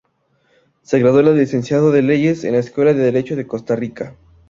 Se 0.81 0.97
graduó 0.97 1.21
de 1.21 1.35
Licenciado 1.41 1.95
en 1.95 2.07
Leyes 2.07 2.43
en 2.43 2.53
la 2.53 2.57
Escuela 2.57 2.95
de 2.95 3.03
Derecho 3.03 3.35
de 3.35 3.45
Costa 3.45 3.75
Rica. 3.75 4.15